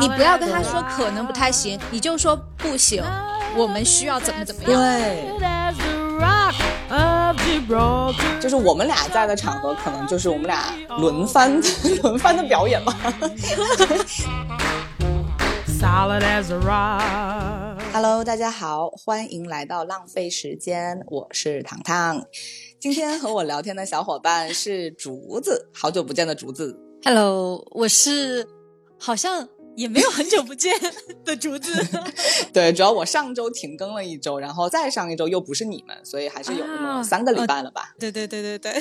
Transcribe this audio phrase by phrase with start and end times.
[0.00, 3.02] 你不要跟他说可能不太行，你就说不行，
[3.56, 4.80] 我们需要怎么怎么样。
[4.80, 5.24] 对.
[8.40, 10.58] 就是我们俩在的场合，可能就是我们俩
[10.98, 11.60] 轮番
[12.02, 12.94] 轮番的表演吧。
[15.66, 17.63] Solid as a rock.
[17.96, 22.26] Hello，大家好，欢迎来到浪费时间，我是糖糖。
[22.80, 26.76] 今天和我聊天的小伙伴是竹子，好久不见的竹子。
[27.04, 28.48] Hello，我是
[28.98, 30.74] 好像也没有很久不见
[31.24, 31.72] 的竹子。
[32.52, 37.94] 对，主要我上周停更了一周，然后再上一周又不是你们，所以还是有那么啊三个礼拜了吧。
[38.00, 38.72] 对对对对对，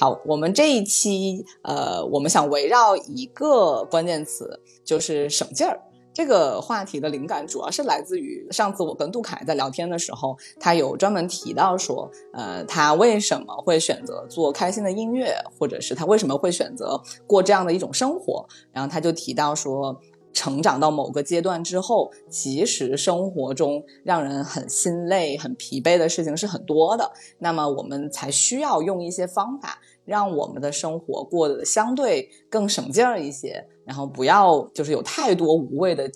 [0.00, 5.78] 好，我们这一期呃，我们想围绕一个关键词，就是省劲儿。
[6.16, 18.48] 这个话题的灵感主要是来自于上次我跟杜凯在聊天的时候，他有专门提到说，呃，他为什么会选择做开心的音乐，或者是他为什么会选择过这样的一种生活。
[18.72, 20.00] 然后他就提到说，
[20.32, 27.12] 成长到某个阶段之后，其实生活中让人很心累、很疲惫的事情是很多的。
[27.40, 36.10] 那么我们才需要用一些方法，让我们的生活过得相对更省劲儿一些，然后不要就是有太多无谓的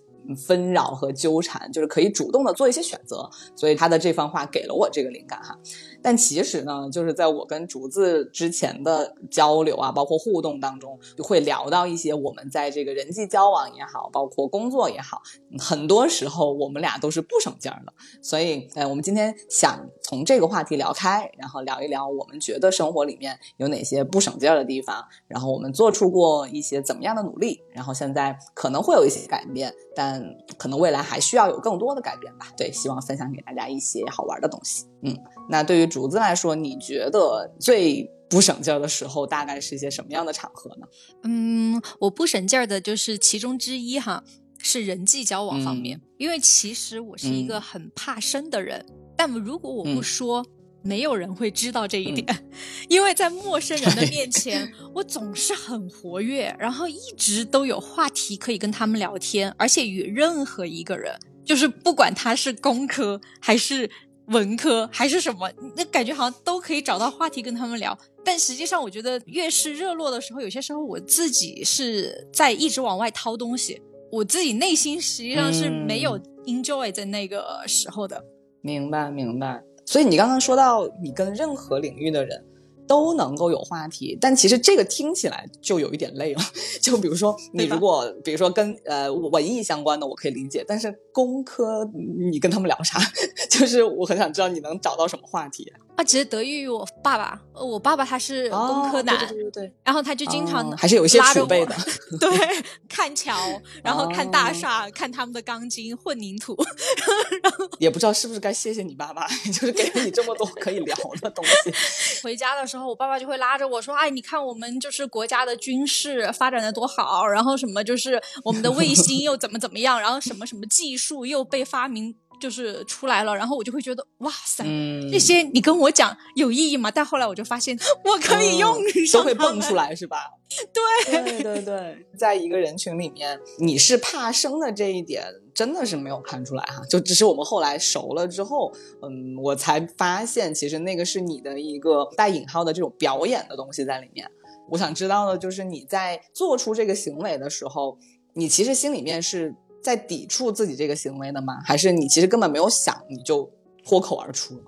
[0.47, 3.29] 纷扰和纠缠，就是可以主动的做一些选择。
[3.57, 5.59] 所以他的这番话给了我这个灵感哈。
[6.03, 15.21] 但其实呢，就是在我跟竹子之前的交流啊，包括互动当中，就会聊到一些我们在这个人际交往也好，包括工作也好，
[15.59, 17.93] 很多时候我们俩都是不省劲儿的。
[18.23, 30.10] 所以，呃，我们今天想从这个话题聊开，然后聊一聊我们觉得生活里面有哪些不省劲儿的地方，然后我们做出过一些怎么样的努力，然后现在可能会有一些改变，但
[30.57, 32.47] 可能未来还需要有更多的改变吧。
[32.57, 34.87] 对，希望分享给大家一些好玩的东西。
[35.03, 35.17] 嗯，
[35.49, 40.87] 那对于竹子来说，你觉得最不省劲儿的时候，大概是一些什么样的场合呢？
[41.25, 44.23] 嗯，我不省劲儿的就是其中之一哈，
[44.59, 50.47] 是人际交往方面，因为其实我是一个很怕生的人，但如果我不说。
[50.83, 52.27] 没有人会知道这一点，
[52.89, 61.15] 因为在陌生人的面前， 我总是很活跃，然后一直都有话题可以跟他们聊天，而且与任何一个人，
[61.45, 63.91] 就是不管他是工科还是
[64.27, 67.99] 文科还是什么，那感觉好像都可以找到话题跟他们聊。
[68.25, 73.81] 但实际上，我觉得越是热络的时候，有些时候我自己是在一直往外掏东西，
[74.13, 78.23] 我自己内心实际上是没有 enjoy 在那个时候的。
[78.63, 79.63] 明白，明白。
[79.91, 82.45] 所以你刚刚说到，你跟任何领域的人
[82.87, 86.41] 都能够有话题，但其实这个听起来就有一点累了。
[86.81, 91.85] 就比如说，你如果比如说跟呃文艺相关的，我可以理解，但是工科
[92.31, 93.01] 你跟他们聊啥？
[93.51, 95.67] 就是我很想知道你能找到什么话题。
[96.01, 101.77] 啊，其实得益于我爸爸，呃我爸爸他是工科男，哦、对对对对，然后他就经常、哦、还是有一些储备的，
[102.19, 102.31] 对，
[102.89, 103.37] 看桥，
[103.85, 106.57] 然后看大厦，哦、看他们的钢筋混凝土，
[107.43, 112.23] 然后也不知道是不是该谢谢你爸爸，就是给了你这么多可以聊的东西。
[112.23, 126.91] 回家的时候，我爸爸就会拉着我说：“哎，你看我们就是国家的军事发展的多好，然后什么就是我们的卫星又怎么怎么样，然后什么什么技术又被发明。”就是出来了，然后我就会觉得哇塞，嗯、这些你跟我讲有意义吗？
[126.91, 128.75] 但后来我就发现我可以用
[129.07, 130.31] 上、嗯，都会蹦出 来是吧？
[130.75, 135.25] 对对对对，在一个人群里面，你是怕生的这一点
[135.55, 138.73] 真的是没有看出来哈，就只是我们后来熟了之后，
[139.03, 144.29] 嗯，我才发现其实那个是你的一个带引号的这种表演的东西在里面。
[144.71, 147.99] 我想知道的就是你在做出这个行为的时候，
[148.35, 149.55] 你其实心里面是。
[149.83, 151.61] 在抵触自己这个行为的吗？
[151.65, 153.51] 还是你其实根本没有想，你就
[153.85, 154.63] 脱口而出了？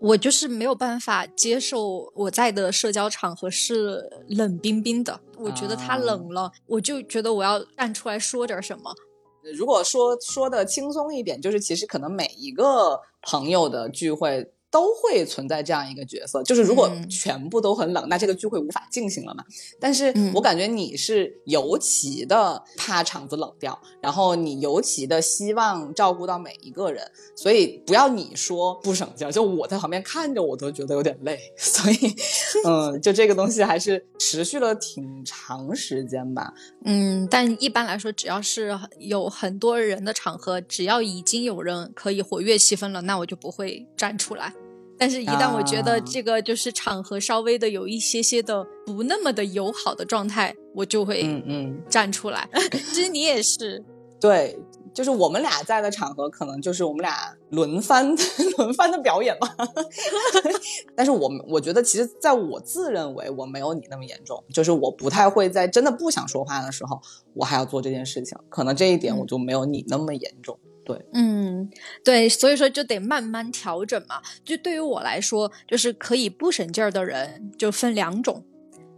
[0.00, 8.94] 我就是没有办法接受我在的社交场合是冷冰冰的，我觉得他冷了，啊、我就觉得我要站出来说点什么。
[9.54, 14.52] 如果说说的轻松一点，就是其实可能每一个朋友的聚会。
[14.70, 19.44] 都会存在这样一个角色，就是如果全部都很冷，嗯、那这个聚会无法进行了嘛。
[19.80, 31.38] 但是我感觉你是尤其的怕场子冷掉，然后你尤其的希望照顾到每一个人，所以不要你说不省劲，就我在旁边看着我都觉得有点累。
[31.58, 32.14] 所以，
[32.64, 36.52] 嗯，就这个东西还是持续了挺长时间吧。
[36.84, 44.52] 嗯，但一般来说，只要是有很多人的场合，只要已经有人可以活跃气氛了，那我就不会站出来。
[45.00, 52.46] 但是，一旦我觉得这个就是场合稍微的有一些些的不那么的友好的状态，我就会嗯嗯站出来。
[52.70, 53.82] 其实你也是，
[54.20, 54.58] 对，
[54.92, 58.14] 就是我们俩在的场合，可能就是我们俩轮番
[58.58, 59.56] 轮番的表演吧。
[60.94, 67.00] 但是我我觉得，其实在我自认为我没有你那么严重，就是我不太会在真的不想说话的时候，
[67.32, 68.36] 我还要做这件事情。
[68.50, 70.58] 可能这一点我就没有你那么严重。
[70.94, 71.70] 对，嗯，
[72.04, 74.20] 对，所以说就得慢慢调整嘛。
[74.44, 78.44] 就对于我来说，就是可以不省劲儿的人，就分两种，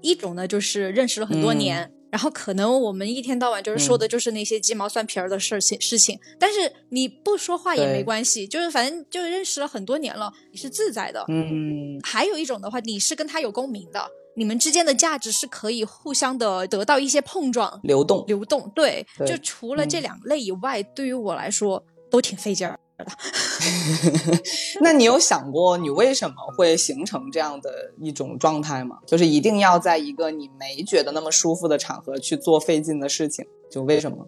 [0.00, 1.92] 一种呢就是认识了很多年。
[2.10, 11.24] 然后可能我们一天到晚就是说的就是那些鸡毛蒜皮儿的事情事情，但是你不说话也没关系，就是反正就认识了很多年了，你是自在的。
[11.28, 18.70] 嗯，还有一种的话，你是跟他有共鸣的，你们之间的价值是可以互相的得到一些碰撞、流动、流动。
[18.74, 23.04] 对，就除了这两类以外，对于我来说都挺费劲儿的。
[24.80, 28.98] 那你有想过你为什么会形成这样的一种状态吗？
[29.06, 34.26] 就是一定要在一个你没觉得那么舒服的场合去做费劲的事情，就为什么？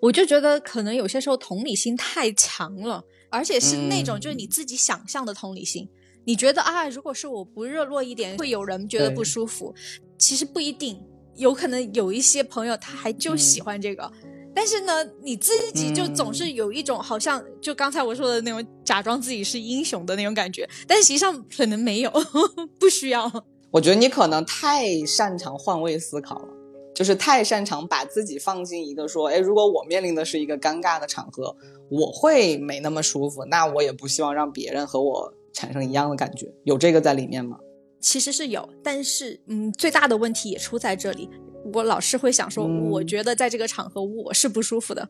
[0.00, 5.88] 我就觉得可能有些时候同理心太强了，而且是那种就是你自己想象的同理心。
[6.24, 9.74] 你觉得啊，如果是我不热络一点，会有人觉得不舒服。
[10.18, 11.00] 其实不一定，
[11.36, 14.10] 有可能有一些朋友他还就喜欢这个。
[14.54, 14.92] 但是呢，
[15.22, 22.10] 你自己就总是有一种好像就刚才我说的那种假装自己是英雄的那种感觉，但实际上可能没有，
[22.80, 23.30] 不需要。
[23.70, 26.48] 我觉得你可能太擅长换位思考了，
[26.94, 31.54] 就是太擅长把自己放进一个说，哎，如果我面临的是一个尴尬的场合，
[31.88, 37.58] 我会没那么舒服，那我也不希望让别人和我产生一样的感觉，有这个在里面吗？
[38.00, 41.28] 其实是有，但是嗯，最大的问题也出在这里。
[41.74, 45.06] 我老是会想说，我觉得在这个场合我是不舒服的，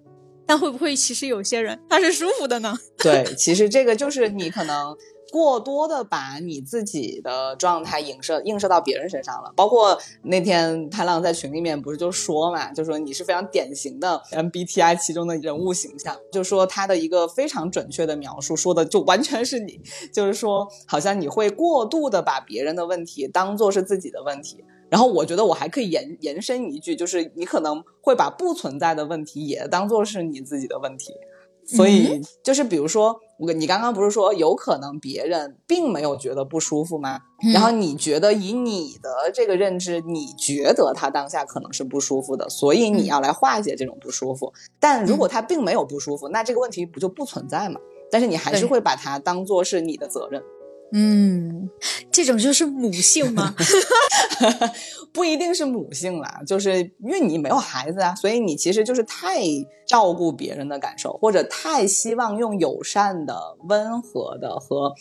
[0.48, 2.76] 但会不会其实有些人他是舒服的呢？
[2.98, 4.96] 对，其实这个就是你可能。
[5.30, 19.78] 过多的把你自己的状态影射映射到别人身上了，包括那天潘浪在群里面不是就说嘛，就说你是非常典型的 MBTI 其中的人物形象，就说他的一个非常准确的描述，说的就完全是你，
[20.10, 31.12] 就是说好像你会过度的把别人的问题当做是自己的问题，然后我觉得我还可以延延伸一句，就是你可能会把不存在的问题也当做是你自己的问题。
[31.66, 37.20] 所以就是比如说，我你刚刚不是说有可能别人并没有觉得不舒服吗？
[37.52, 44.50] 然后你觉得以你的这个认知，你觉得他当下可能是不舒服的，所以你要来化解这种不舒服。
[44.80, 47.78] 但如果他并没有不舒服，那这个问题不就不存在吗？
[48.10, 50.42] 但是你还是会把它当做是你的责任。
[50.92, 51.68] 嗯，
[52.10, 53.54] 这种就是母性吗？
[55.12, 59.40] 不一定是母性啦，就是因为你没有孩子啊，所以你其实就是太
[59.86, 64.94] 照顾别人的感受，或者太希望用友善的、温和的和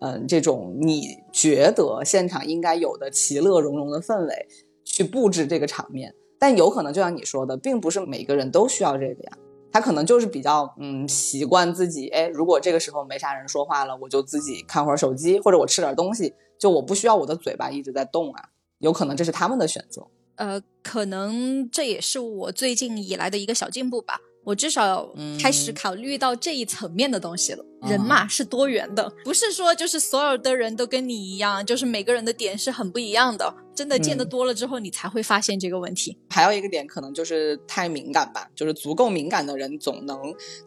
[0.00, 4.46] 嗯这种你觉得现场应该有的其乐融融的氛围
[4.84, 6.14] 去布置这个场面。
[6.38, 9.32] 但有可能就像你说的，并不是每个人都需要这个呀。
[9.74, 18.50] 他可能就是比较嗯习惯自己，哎，如果这个时候没啥人说话了，我就自己看会儿手机，或者我吃点东西，就我不需要我的嘴巴一直在动啊。
[18.78, 20.06] 有可能这是他们的选择。
[20.36, 24.20] 呃，可能这也是我最近以来的一个小进步吧。
[24.44, 25.10] 我至少
[25.40, 27.64] 开始考虑到这一层面的东西了。
[27.88, 33.54] 人嘛是多元的，不是说就是所有的人都跟你一样，就是每个人的点是很不一样的。
[33.74, 36.16] 真的见得多了之后，你才会发现这个问题。
[36.30, 40.18] 还有一个点，可能就是太敏感吧，就是足够敏感的人总能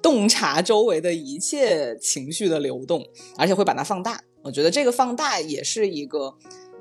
[0.02, 3.04] 洞察周围的一切情绪的流动，
[3.38, 4.22] 而且会把它放大。
[4.44, 6.36] 我觉得这个放大也是一个，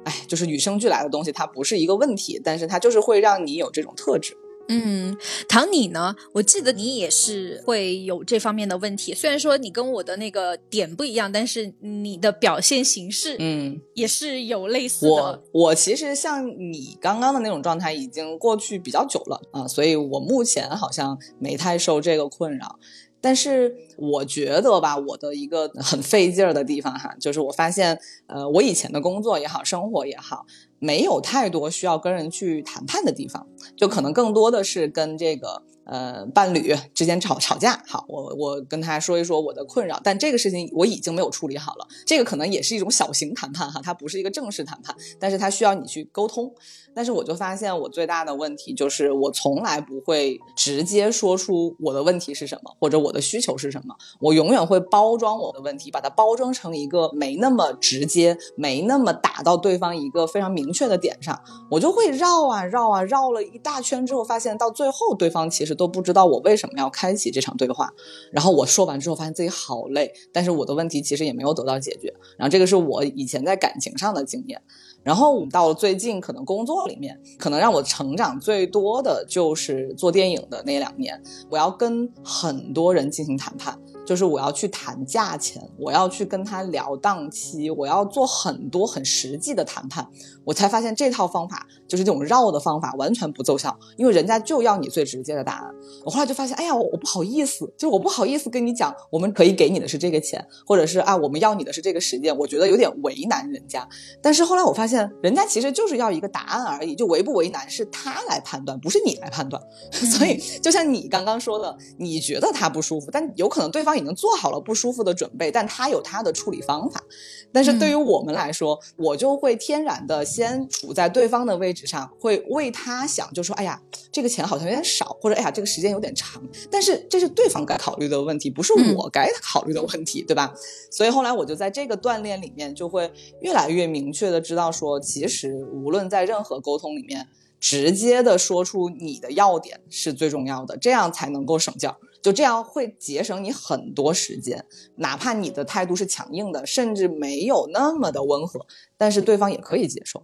[0.04, 4.36] 哎，就是与生俱来的东西，它不是一个问题，但是它就是会让你有这种特质。
[4.68, 5.16] 嗯，
[5.48, 6.14] 唐你呢？
[6.32, 9.14] 我记得你也是会有这方面的问题。
[9.14, 15.12] 虽然说你跟我的那个点不一样，但是你的表现形式，嗯，也是有类似的。
[15.12, 22.78] 我我其实像你刚刚的那种状态已经过去比较久了啊，所以我目前好像没太受这个困扰。
[23.18, 30.46] 但是我觉得吧，我的一个很费劲儿的地方哈，就是我发现，呃，我以前的工作也好，生活也好。
[30.78, 37.82] 没有太多需要跟人去谈判的地方，就可能更多的是跟这个呃伴侣之间吵吵架。
[37.88, 41.88] 好，我我跟他说一说我的困扰，但这个事情我已经没有处理好了。
[42.06, 46.52] 这个可能也是一种小型谈判哈，它不是一个正式谈判，但是它需要你去沟通。
[46.94, 53.94] 但是我就发现我最大的问题就是我从来不会直接说出我的问题是什么，或者我的需求是什么。
[54.20, 60.66] 我永远会包装我的问题，把它包装成一个没那么直接、没那么打到对方一个非常明。
[60.76, 61.40] 确的点上，
[61.70, 67.92] 我就会绕啊绕啊绕了一大圈之后，发现到最后对方其实都不知道我为什么要开启这场对话。
[68.32, 72.12] 然后我说完之后，发现自己好累，但是我的问题其实也没有得到解决。
[72.36, 74.60] 然后这个是我以前在感情上的经验。
[75.04, 83.78] 然后到了最近，可能工作里面，可能让我成长最多的就是做电影的那两年，我要跟很多人进行谈判。
[84.04, 90.08] 就是我要去谈价钱，我要去跟他聊档期，我要做很多很实际的谈判，
[90.46, 95.74] 我才发现这套方法就是这种绕的方法完全不奏效，因为人家就要你最直接的答案。
[96.04, 103.86] 我后来就发现，哎呀，我我不好意思，就我不好意思跟你讲，我们可以给你的是这个钱，或者是啊，我们要你的是这个时间，我觉得有点为难人家。
[104.22, 109.60] 但是后来我发现，人家其实就是要一个答案而已，就为不为难是他来判断，不是你来判断。
[109.90, 113.96] 所以就像你刚刚说的，你觉得他不舒服，但有可能对方。
[113.96, 117.02] 已经做好了不舒服的准备，但他有他的处理方法。
[117.50, 123.80] 但是对于我们来说，我就会天然的先处在对方的位置上，会为他想，就说：“哎呀，
[124.12, 130.52] 这个钱好像有点少，或者哎呀，这个时间有点长。”但是这是对方该考虑的问题，不是我该考虑的问题，对吧？
[130.90, 137.26] 所以后来我就在这个锻炼里面，就会越来越明确的知道说，其实无论在任何沟通里面，
[137.58, 141.96] 直接的说出你的要点是最重要的，这样才能够省劲儿。
[142.26, 144.66] 就这样会节省你很多时间，
[144.96, 148.66] 哪怕你的态度是强硬的，甚至没有那么的温和，
[148.98, 150.20] 但是对方也可以接受。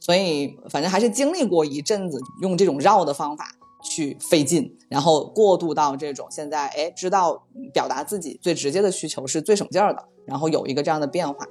[0.00, 3.54] 所以反正还是经历过一阵子用这种绕的方法
[3.84, 11.46] 去费劲，然后过渡到这种现在，哎，知道表达自己最直接的需求是最省劲儿的，然后有一个这样的变化。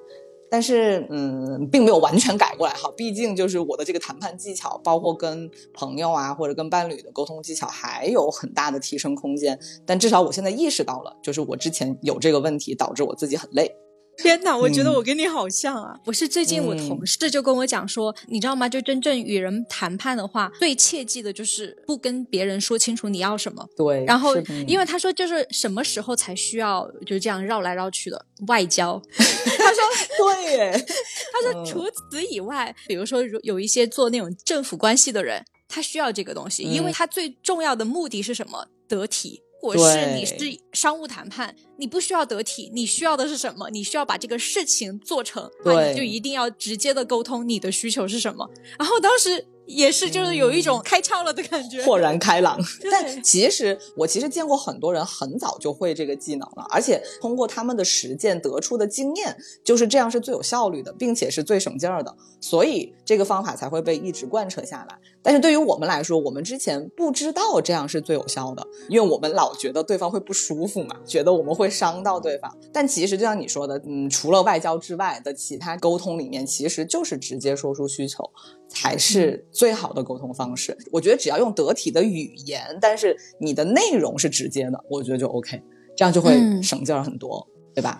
[0.51, 2.91] 但是，嗯，并没有完全改过来哈。
[2.97, 9.57] 毕竟，就是我的这个谈判技巧，包括跟朋友啊，或者跟伴侣的沟通技巧，还有很大的提升空间。
[9.85, 13.73] 但至少我现在意识到了，就是我之前有这个问题，导致我自己很累。
[14.17, 15.95] 天哪，我觉得我跟你好像啊！
[16.03, 18.69] 不是最近我同事就跟我讲说，你知道吗？
[18.69, 23.65] 就真正与人谈判的话，最切记的就是不跟别人说清楚你要什么。
[23.75, 24.05] 对。
[24.05, 24.35] 然后，
[24.67, 29.01] 因为他说就是什么时候才需要就这样绕来绕去的外交。
[29.11, 29.83] 他说
[30.19, 30.85] 对耶。
[31.33, 38.67] 他说除此以外，比如说有一些做那种政府关系的人，他需要这个东西，因为他最重要的目的是什么？
[38.87, 39.41] 得体。
[39.61, 40.35] 如果是你是
[40.73, 43.69] 商务谈判，你不需要得体，你需要的是什么？
[43.69, 48.49] 你需要把这个事情做成，那你就一定要直接的沟通你的需求是什么。
[48.77, 49.45] 然后当时。
[49.67, 52.59] 也是，就是有一种开窍了的感觉，豁然开朗。
[52.91, 64.99] 但其实我其实见过很多人很早就会这个技能了，而且通过他们的实践得出的经验，就是这样是最有效率的，并且是最省劲儿的，所以这个方法才会被一直贯彻下来。
[65.23, 72.55] 但是对于我们来说，我们之前不知道这样是最有效的，因为我们老觉得对方会不舒服嘛，觉得我们会伤到对方。
[72.73, 78.29] 但其实就像你说的，嗯，除了外交之外的其他沟通里面，其实就是直接说出需求。
[78.73, 80.77] 才是最好的沟通方式。
[80.93, 85.61] 我觉得只要用得体的语言，但是你的内容是直接的，我觉得就 OK，
[85.93, 86.31] 这样就会
[86.63, 87.99] 省劲儿很多，对吧？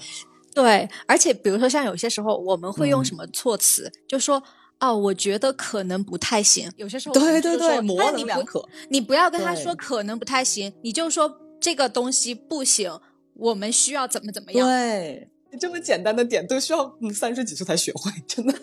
[0.56, 4.42] 对，而且比如说像有些时候我们会用什么措辞，就说
[4.82, 6.70] 哦，我觉得可能不太行。
[6.76, 8.68] 有些时候对对对，模棱两可。
[8.90, 13.00] 你不要跟他说可能不太行，你就说这个东西不行，
[13.36, 14.68] 我们需要怎么怎么样。
[14.68, 15.30] 对。
[15.60, 18.54] 这么简单的点都需要嗯三十几岁才学会，真的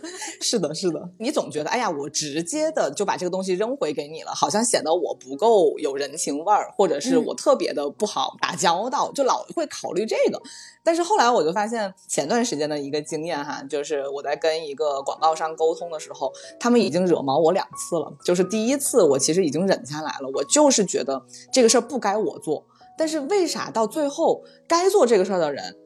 [0.40, 1.10] 是的，是的。
[1.18, 10.40] 你总觉得哎呀，我直接的就把这个东西扔回给你了，好像显得我不够有人情味儿，或者是我特别的不好打交道，就老会考虑这个。
[10.82, 18.10] 但是后来我就发现，前段时间的一个经验哈，就是我在跟一个广告商沟通的时候，他们已经惹毛我两次了。
[18.24, 22.64] 就是第一次我其实已经忍下来了，我就是觉得这个事儿不该我做，
[22.96, 25.76] 但是为啥到最后该做这个事儿的人？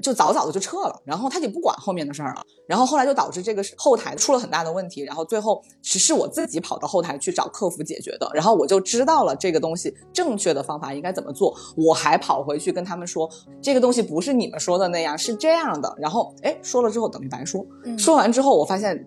[0.00, 13.28] 就早早的就撤了，然后他就不管后面的事儿了，然后后来就导致这个后台出了很大的问题，然后最后只是我自己跑到后台去找客服解决的，然后我就知道了这个东西正确的方法应该怎么做，我还跑回去跟他们说
[13.60, 17.64] 这个东西不是你们说的那样，是这样的，然后哎说了之后等于白说，
[17.98, 19.06] 说完之后我发现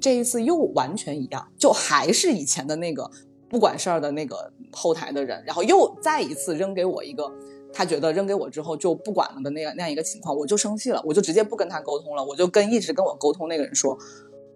[0.00, 3.10] 这一次又完全一样，就还是以前的那个
[3.48, 7.30] 不管事儿的那个后台的人，然后又再一次扔给我一个。
[7.76, 13.98] 他觉得扔给我之后就不管了的那样那样一个情况，我就生气了，我就直接不跟他沟通了，我就跟一直跟我沟通那个人说，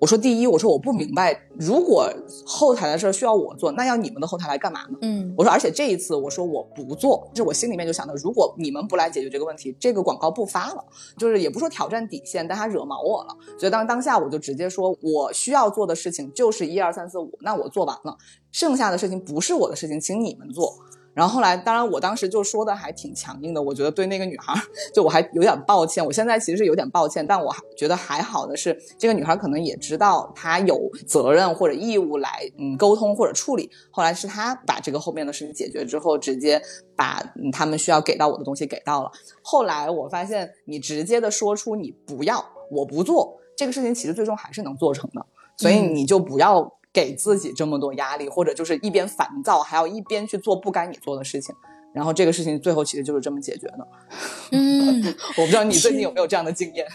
[0.00, 2.10] 我说第一，我说我不明白，如果
[2.46, 4.96] 后台的事需要我做，那要你们的后台来干嘛呢？
[5.02, 10.82] 嗯，我说而且这一次我说我不做，就是我心里面就想着，如果你们不来解决这个问题，这个广告不发了，
[11.18, 18.16] 就是也不说挑战底线，但他惹毛我了，所以当当下我就直接说我需要做的事情就是一二三四五，那我做完了，
[18.50, 20.74] 剩下的事情不是我的事情，请你们做。
[21.20, 24.54] 然后后来，当然我当时就说的还挺强硬的，我觉得对那个女孩，
[24.94, 26.02] 就我还有点抱歉。
[26.02, 33.70] 我现在其实是有点抱歉，但我觉得还好的是，这个女孩可能也知道她有责任或者义务来嗯沟通或者处理。
[33.90, 36.58] 后来是她把这个后面的事情解决之后，直接
[36.96, 37.22] 把
[37.52, 39.12] 他们需要给到我的东西给到了。
[39.42, 45.26] 后来我发现，你直接的说出你不要，我不做这个事情，其实最终还是能做成的。
[45.58, 51.54] 所以你就不要给自己这么多压力，或者就是一边烦躁，还要一边去做不该你做的事情。
[51.92, 53.88] 然后这个事情最后其实就是这么解决的。
[54.52, 55.02] 嗯，
[55.36, 56.86] 我不知道你最近有没有这样的经验。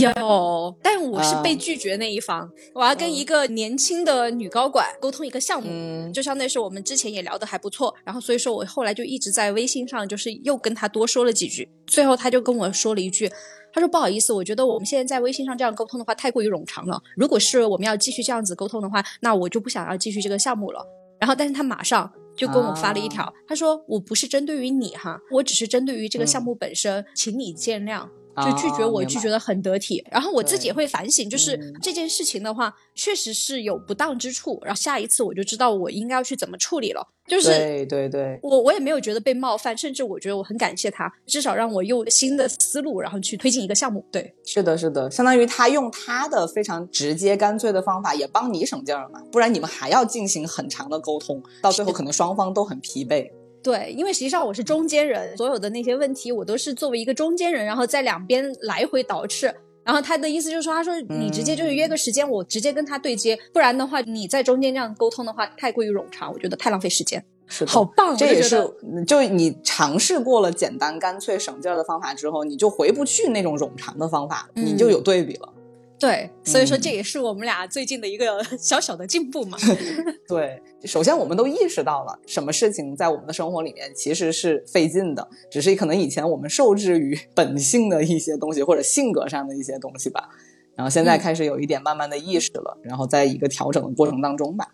[0.00, 2.50] 有，但我是被拒绝那一方。
[2.74, 13.30] 我要跟一个年轻的女高管沟通一个项目，嗯就相当于是我们之前也聊得还不错，然后所以说我后来就一直在微信上，就是又跟他多说了几句，最后他就跟我说了一句，
[13.72, 20.84] 他说不好意思，我觉得我们现在在微信上这样沟通的话太过于冗长了，如果是我们要继续这样子沟通的话，那我就不想要继续这个项目了。
[21.18, 28.06] 然后，但是他马上就跟我发了一条，他说我不是针对于你哈，我只是针对于这个项目本身，请你见谅。
[28.44, 30.04] 就拒绝我，拒绝的很得体。
[30.10, 34.60] 然后我自己也会反省，就是嗯这件事情的话，确实是有不当之处。
[34.62, 37.06] 然后下一次我就知道我应该要去怎么处理了。
[37.26, 44.06] 就是对对对，我我也没有觉得被冒犯，甚至我觉得我很感谢他，至少让我用新的思路，然后去推进一个项目。
[44.12, 49.20] 对，是的，是的，相当于他用他的非常直接干脆的方法，也帮你省劲儿嘛。
[49.32, 53.28] 不然你们还要进行很长的沟通，到最后可能双方都很疲惫。
[53.66, 59.52] 对，因为实际上我是中间人，所有的那些问题我都是作为一个中间人，然后在两边来回倒饬。
[59.82, 67.24] 然后他的意思就是说，他说你直接就是约个时间，我直接跟他对接，不然的话你在中间这样沟通的话太过于冗长，我觉得太浪费时间。
[67.48, 68.56] 是的，好棒，这也是
[69.04, 75.52] 就你尝试过了简单干脆省劲儿的方法之后，你就回不去那种冗长的方法，嗯你就有对比了。
[75.98, 79.56] 对，所以说嗯这也是我们俩最近的一个 小小的进步嘛。
[80.28, 90.28] 对，首先我们都意识到了什么事情在我们的生活里面其实是费劲的，只是可能以前我们受制于 本性的一些东西或者性格上的一些东西吧。
[90.74, 94.68] 然后现在嗯开始有一点慢慢的意识了，然后在一个调整的过程当中吧。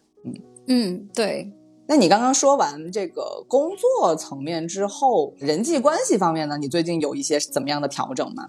[0.67, 1.53] 嗯，对，
[1.87, 6.59] 那你刚刚说完这个工作层面之后，人际关系方面呢？
[6.59, 8.49] 你最近有一些怎么样的调整吗？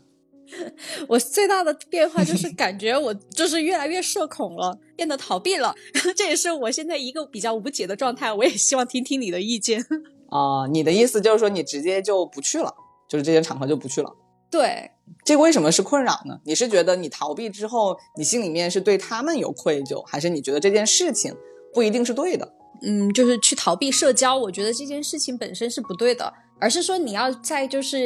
[1.08, 5.74] 我最大的变化就是感觉我就是越来越社恐了，变得逃避了。
[6.16, 8.32] 这也是我现在一个比较无解的状态。
[8.32, 9.86] 我也希望听听你的意见。
[10.30, 12.74] 啊、 你的意思就是说你直接就不去了，
[13.08, 14.14] 就是这些场合就不去了。
[14.50, 14.92] 对，
[15.26, 16.40] 这个为什么是困扰呢？
[16.46, 21.36] 你是觉得你逃避之后，你心里面是对他们有愧疚，还是你觉得这件事情
[21.74, 22.54] 不一定是对的？
[22.86, 26.32] 嗯，就是去逃避社交，我觉得这件事情本身是不对的，
[26.63, 27.99] 而是说你要在就是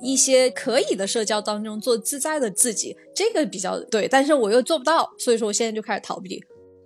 [0.00, 4.06] 一些可以的社交当中做自在的自己，这个比较对。
[4.06, 6.40] 但是我又做不到，所以说我现在就开始逃避。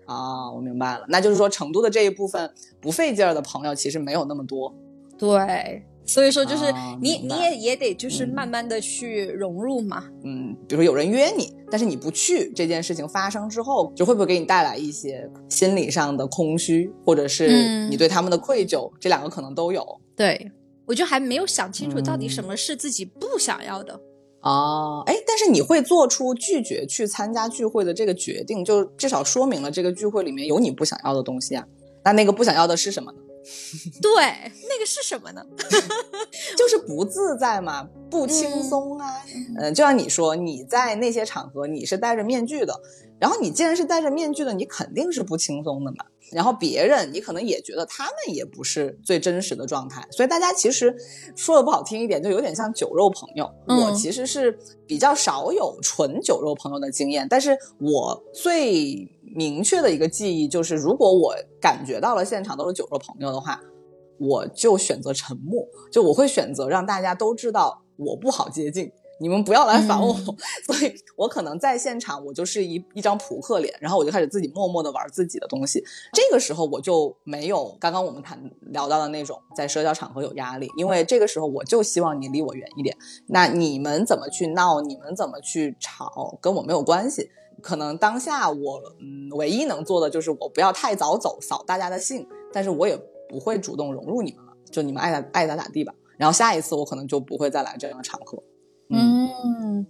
[0.07, 4.75] 啊，我明白了，那就是说成都的这一部分不费劲儿的朋友其实没有那么多。
[5.19, 10.05] 对，所以说就是啊你、你也也得就是嗯慢慢的去融入嘛。
[10.25, 18.91] 嗯，比如说有人约你，但是你不去，这件事情发生之后，就会不会给你带来一些心理上的空虚，或者是嗯你对他们的愧疚？
[18.99, 19.85] 这两个可能都有。
[20.17, 20.51] 对，
[20.89, 24.01] 我就还没有想清楚到底嗯什么是自己不想要的。
[24.41, 31.67] 哦，哎，但是你会做出拒绝去参加聚会的这个决定，就至少说明了这个聚会里面有你不想要的东西啊。
[32.05, 33.19] 那那个不想要的是什么呢？
[34.01, 34.15] 对，
[34.69, 35.45] 那个是什么呢？
[36.57, 39.23] 就是不自在嘛，不轻松啊。
[39.59, 42.81] 嗯、就像你说，你在那些场合你是戴着面具的，
[43.19, 46.05] 然后你既然是戴着面具的，你肯定是不轻松的嘛。
[46.31, 50.95] 然后别人你可能也觉得他们也不是最真实的状态，所以大家其实
[51.35, 53.51] 说的不好听一点，就有点像酒肉朋友。
[53.67, 63.61] 嗯我其实是比较少有纯酒肉朋友的经验，但是我最明确的一个记忆就是，如果我感觉到了现场都是酒肉朋友的话，
[64.19, 70.13] 我就选择沉默，就我会选择让大家都知道我不好接近，你们不要来烦我，
[70.67, 75.85] 所以我可能在现场我就是一一张扑克脸，然后我就开始自己默默的玩自己的东西。
[76.13, 78.41] 这个时候我就没有刚刚我们谈
[78.73, 82.97] 聊到的那种在社交场合有压力，因为这个时候我就希望你离我远一点。
[83.27, 87.31] 那你们怎么去闹，你们怎么去吵，跟我没有关系。
[87.61, 92.97] 可能当下我嗯唯一能做的就是我不要太早走，扫大家的兴，但是我也
[93.29, 95.93] 不会主动融入你们了，就你们爱咋爱咋咋地吧。
[96.17, 98.43] 然后下一次我可能就不会再来这样的场合。
[98.91, 99.87] 嗯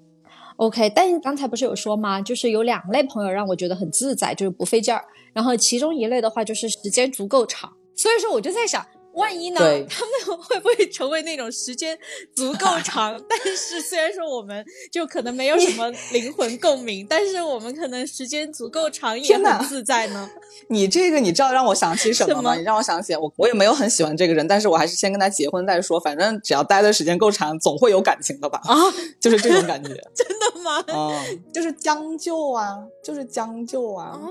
[0.57, 2.21] ，OK，但是刚才不是有说吗？
[2.21, 5.05] 就是有两类朋友让我觉得很自在，就是不费劲儿。
[5.33, 11.99] 然后其中一类的话就是时间足够长，所以说我就在想，万一呢，他们会不会成为那种时间
[12.37, 20.31] 足够长， 但是虽然说我们就可能没有什么灵魂共鸣， 但是我们可能时间足够长也很自在呢？
[20.71, 22.55] 你这个你知道让我想起什么吗？
[22.55, 25.99] 你让我想起我我也没有很喜欢这个人，但是我还是先跟他结婚再说。
[25.99, 28.61] 反正只要待的时间够长，总会有感情的吧？
[28.65, 28.77] 啊，
[29.19, 29.89] 就是这种感觉。
[30.15, 30.85] 真的吗？
[30.89, 34.13] 嗯，就是将就啊，就是将就啊。
[34.15, 34.31] 哦，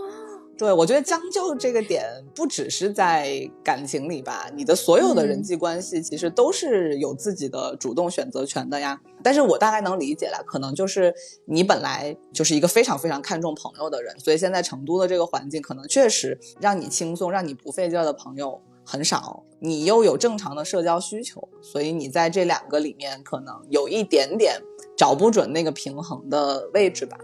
[0.57, 8.99] 对，我觉得将就这个点不只是在感情里吧，你的所有的人际关系其实都是有自己的主动选择权的呀。
[9.23, 11.13] 但是我大概能理解了，可能就是
[11.45, 24.59] 你本来就是一个非常非常看重朋友的人，所以现在成都的这个环境可能确实让你轻松、让你不费劲的朋友很少，你又有正常的社交需求，所以你在这两个里面可能有一点点
[24.97, 27.15] 找不准那个平衡的位置吧。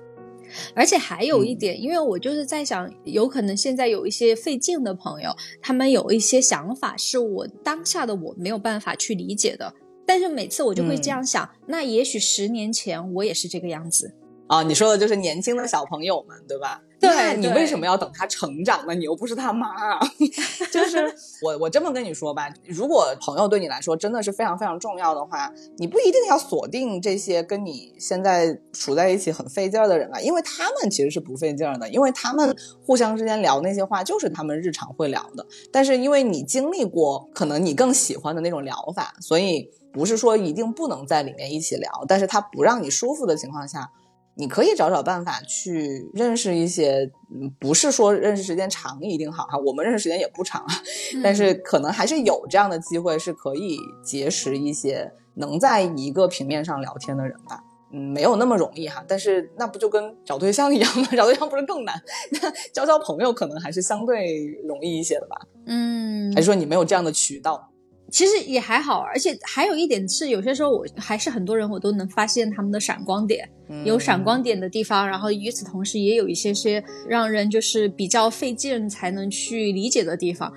[0.76, 9.74] 而且还有一点，因为我就是在想，有可能现在有一些费劲的朋友，他们有一些想法是我当下的我没有办法去理解的。
[10.06, 14.14] 但是每次我就会这样想，那也许十年前我也是这个样子
[14.58, 14.64] 啊。
[14.64, 16.82] 你说的就是年轻的小朋友们，对吧？
[17.00, 18.94] 对，你为什么要等他成长呢？
[18.94, 20.00] 你又不是他妈。
[20.72, 35.46] 就是我，我这么跟你说吧，如果朋友对你来说真的是非常非常重要的话，你不一定要锁定这些跟你现在处在一起很费劲儿的人啊，因为他们其实是不费劲儿的，因为他们互相之间聊那些话就是他们日常会聊的。
[35.74, 43.92] 但是因为你经历过可能你更喜欢的那种聊法，所以不是说一定不能在里面一起聊，但是他不让你舒服的情况下。
[44.36, 50.74] 你可以找找办法去认识一些，嗯，不是说认识时间长一定好哈，我们认识时间也不长啊，
[51.24, 61.08] 但是可能还是有这样的机会是可以结识一些能在一个平面上聊天的人吧，嗯，没有那么容易哈，但是那不就跟找对象一样吗？
[61.16, 62.02] 找对象不是更难？
[62.32, 67.70] 那 交交朋友可能还是相对容易一些的吧，嗯，还是说你没有这样的渠道？
[68.14, 73.50] 其实也还好，而且还有一点是，有些时候我还是很多人，我都能发现他们的闪光点，
[73.84, 80.54] 有闪光点的地方，然后与此同时也有一些些让人就是比较费劲才能去理解的地方。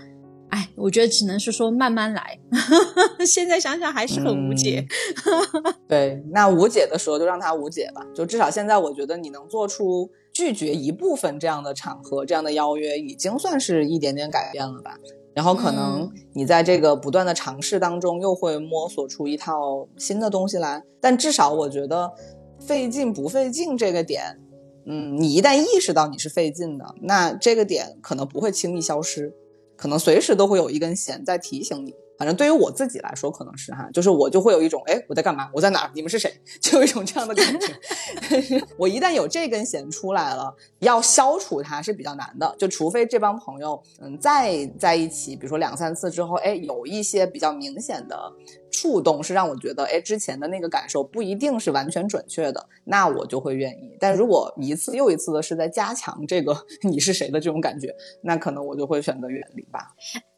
[0.50, 2.38] 哎，我觉得只能是说慢慢来。
[3.26, 4.86] 现在想想还是很无解。
[5.88, 8.06] 对，那无解的时候就让他无解吧。
[8.14, 14.98] 就至少现在，我觉得你能做出拒绝一部分这样的场合、这样的邀约，已经算是一点点改变了吧。
[15.36, 20.82] 然后可能你在这个不断的尝试当中，又会摸索出一套新的东西来。
[20.98, 22.10] 但至少我觉得，
[22.58, 24.40] 费劲不费劲这个点，
[24.86, 29.30] 嗯，你一旦意识到你是费劲的，那这个点可能不会轻易消失，
[29.76, 31.94] 可能随时都会有一根弦在提醒你。
[32.18, 35.50] 反正对于我自己来说，可能是哈，就是我就会有一种，哎，我在干嘛？
[35.52, 35.90] 我在哪？
[35.94, 36.32] 你们是谁？
[36.60, 38.62] 就有一种这样的感觉。
[38.78, 42.54] 我一旦有这根弦出来了，要消除它是比较难的。
[42.58, 48.32] 就除非这帮朋友，嗯，再在一起，比如说两三次之后，哎，有一些比较明显的。
[48.70, 53.96] 触动是让我觉得，哎，之前的那个感受不一定是完全准确的，那我就会愿意。
[53.98, 56.56] 但如果一次又一次的是在加强这个
[56.88, 59.80] 你是谁的这种感觉，那可能我就会选择远离吧。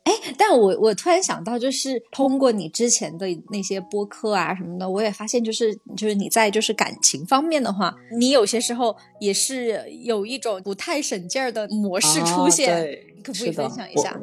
[0.05, 12.88] 哎，但我我突然想到，就是通过你之前的那些播客啊什么的，我也发现，就是就是你在就是感情方面的话，你有些时候也是有一种不太省劲儿的模式出现，
[13.23, 14.19] 可不可以分享一下？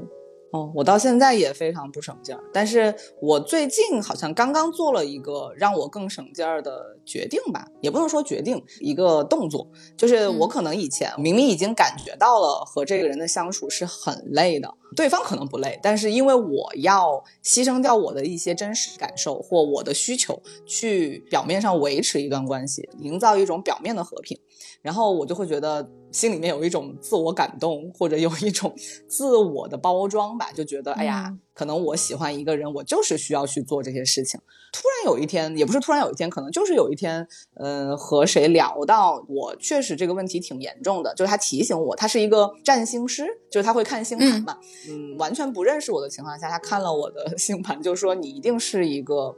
[0.55, 14.73] 哦，我到现在也非常不省劲儿，但是我最近好像刚刚做了一个让我更省劲儿的决定吧，也不能说决定，一个动作，就是我可能以前明明已经感觉到了和这个人的相处是很累的。
[14.95, 24.39] 对方可能不累，但是因为我要牺牲掉我的一些真实感受或我的需求，去表面上维持一段关系，营造一种表面的和平，
[24.81, 28.73] 然后我就会觉得心里面有一种自我感动，或者有一种
[29.05, 31.37] 自我的包装吧，就觉得哎呀。
[31.53, 34.37] 可能我喜欢一个人，我就是需要去做这些事情。
[34.73, 44.57] 突然有一天，也不是突然有一天，可能就是有一天，嗯，和谁聊到我确实这个问题挺严重的，就是他提醒我，他是一个占星师，就是他会看星盘嘛，
[44.89, 49.35] 嗯，完全不认识我的情况下，他看了我的星盘，就说你一定是一个。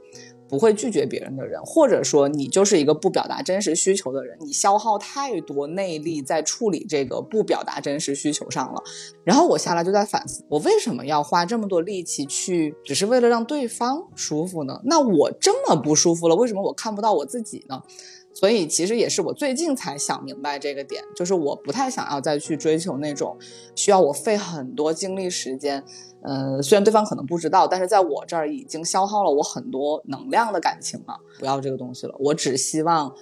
[0.48, 8.82] 不会拒绝别人的人，或者说你就是一个不表达真实需求的人，你消耗太多内力在处理这个不表达真实需求上了。
[9.24, 14.80] 然后我下来就在反思，我为什么要花这么多力气去，只是为了让对方舒服呢？
[14.84, 17.82] 那我这么不舒服了，为什么我看不到我自己呢？
[18.38, 23.36] 所以其实也是我最近才想明白这个点，就是我不太想要再去追求那种
[23.74, 25.82] 需要我费很多精力时间。
[26.22, 32.14] 嗯，虽然对方可能不知道，但是在我这儿已经消耗了我很多能量的感情了，不要这个东西了。
[32.20, 33.12] 我只希望，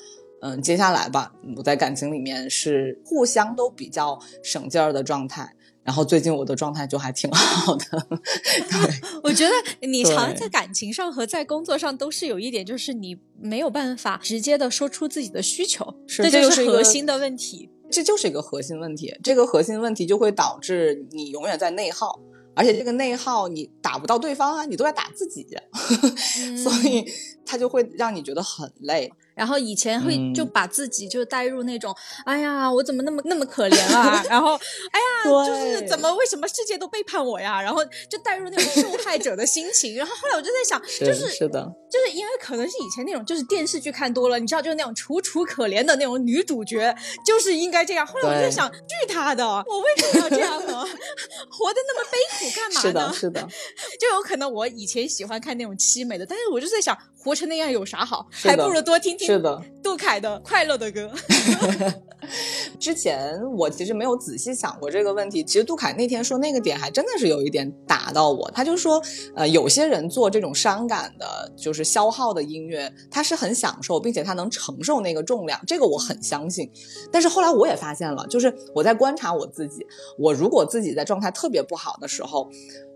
[0.43, 5.55] 嗯，接下来吧，我在感情里面是互相都比较省劲儿的状态。
[5.87, 7.85] 然后最近我的状态就还挺好的。
[8.11, 17.70] 对，我觉得你常在感情上和在工作上都是有一点，就是你没有办法直接的说出自己的需求，这就是核心的问题。
[17.88, 22.20] 这就是一个核心问题，这个核心问题就会导致你永远在内耗。
[22.57, 25.46] 而且这个内耗你打不到对方啊，你都在打自己，
[26.57, 27.05] 所以
[27.44, 29.12] 他就会让你觉得很累。
[29.37, 31.94] 然后以前会嗯就把自己就带入那种，
[32.25, 34.25] 哎呀，我怎么那么那么可怜啊？
[34.31, 34.55] 然后，
[34.90, 37.61] 哎呀，就是怎么为什么世界都背叛我呀？
[37.62, 39.94] 然后就带入那种受害者的心情。
[39.94, 46.94] 然后后来我就在想，就是是的，就是因为可能是以前那种就是电视剧看多了，你知道，就是那种楚楚可怜的那种女主角，
[47.25, 48.07] 就是应该这样。
[48.07, 50.83] 后来我就在想，去他的，我为什么要这样呢？
[51.51, 53.40] 活得那么悲苦干嘛呢是的，是的，
[54.01, 56.96] 就有可能我以前喜欢看那种凄美的，但是我就在想，
[57.27, 58.29] 活成那样有啥好？
[58.31, 59.43] 还不如多听听。
[59.83, 61.11] 杜凯的快乐的歌。
[62.81, 65.45] 之前我其实没有仔细想过这个问题。
[65.45, 68.51] 其实杜凯那天说那个点还真的是有一点打到我。
[68.53, 69.01] 他就说，
[69.35, 76.71] 呃，有些人做这种伤感的，就是消耗的音乐，他是很享受，并且他能承受那个重量，这个我很相信。
[77.12, 79.87] 但是后来我也发现了，就是我在观察我自己，
[80.19, 82.49] 我如果自己在状态特别不好的时候，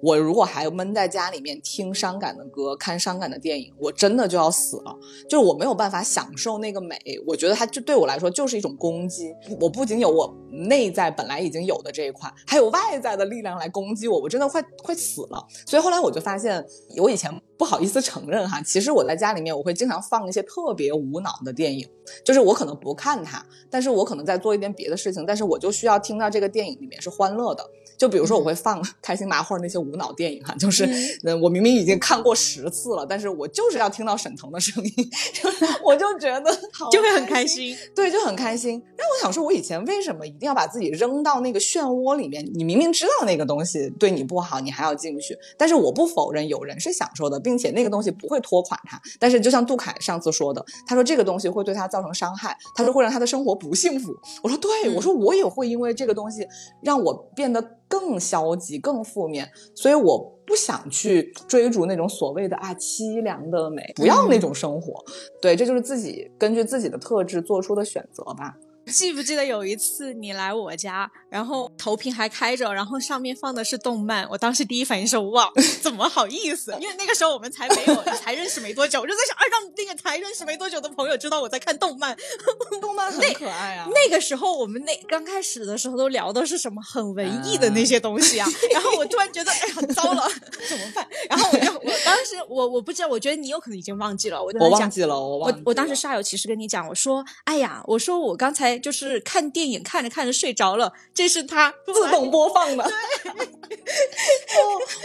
[0.03, 4.95] 我如果还闷在家里面听伤感的歌、看伤感的电影，我真的那就要死了。
[5.29, 9.35] 就是我没有办法享受那个美，我觉得它就对我来说就是一种攻击。
[9.61, 15.47] 我不仅有我内在本来已经有的这一块，还有外在的力量来攻击我，我真的快快死了。
[15.67, 16.65] 所以后来我就发现，
[16.99, 21.89] 我以前不好意思承认哈，其实我在家里面我会经常放一些特别无脑的电影，
[22.25, 27.65] 就是我可能不看它，但是我可能在做一点别的事情，但是我就需要听到这个电影里面是欢乐的。
[28.01, 30.87] 就比如说，我会放开心麻花那些无脑电影哈，就是，
[31.23, 37.79] 嗯， 我明明已经看过十次了，但是我就是要听到沈腾的声音，就 是我就觉得 好就会很开心，心。
[37.95, 38.83] 对，就很开心。
[38.97, 42.43] 让我想说，我以前为什么一定要把自己扔到那个漩涡里面？
[42.55, 45.37] 你明明知道那个东西对你不好，你还要进去。
[45.59, 48.99] 但是我不否认有人是享受的，并且那个东西不会拖垮他。
[49.19, 54.11] 但是就像杜凯上次说的，他说这个东西会对他造成伤害，他说会让他的生活不幸福。
[54.43, 56.47] 我说对，我说我也会因为这个东西
[56.81, 60.37] 让我变得更消极、更负面，所以我。
[60.50, 64.92] 不想去追逐那种所谓的啊凄凉的美，不要那种生活。
[65.40, 68.57] 对，这就是自己根据自己的特质做出的选择吧。
[68.90, 75.50] 记不记得有一次你来我家，然后投屏还开着，然后上面放的是动漫，我当时第一反应是哇，
[75.81, 76.76] 怎么好意思？
[76.81, 82.16] 因为那个时候我们才没有才认识没多久，我就在想，啊，让那个才认识没多久的朋友知道我在看动漫，
[82.81, 83.87] 动漫很可爱啊。
[83.92, 90.29] 那个时候我们那刚开始的时候都聊的是什么很文艺的那些东西啊， 然后我突然觉得，哎呀，糟了，
[90.68, 91.07] 怎么办？
[91.29, 91.70] 然后我就我
[92.14, 102.85] 当时我我不知道，我觉得你有可能已经忘记了，我我忘记了，我忘我我当时煞有其事跟你讲，我说，哎呀，我说我刚才就是看电影看着看着睡着了，这是它自动 播放的。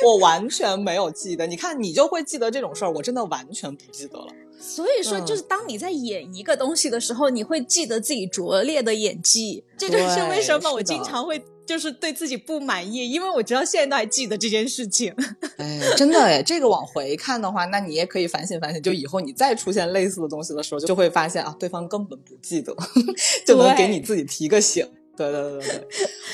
[0.03, 4.27] 我完全没有记得，你看你就会记得这种事儿，我真的完全不记得了。
[4.59, 15.13] 所以说，就是当你在演一个东西的时候，你会记得自己拙劣的演技，这就是为什么我经常会就是对自己不满意，因为我直到现在都还记得这件事情。
[15.57, 22.75] 哎，真的哎，这个往回看的话，那你也可以反省反省，就以后你再出现类似的东西的时候，就会发现啊，对方根本不记得，
[23.45, 24.87] 就能给你自己提个醒。
[25.15, 25.87] 对对对对，